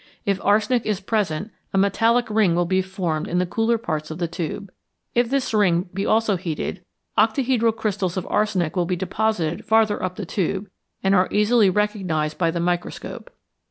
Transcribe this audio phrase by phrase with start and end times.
[0.25, 4.17] If arsenic is present, a metallic ring will be formed in the cooler parts of
[4.17, 4.71] the tube.
[5.13, 6.83] If this ring be also heated,
[7.19, 10.71] octahedral crystals of arsenic will be deposited farther up the tube,
[11.03, 13.29] and are easily recognized by the microscope.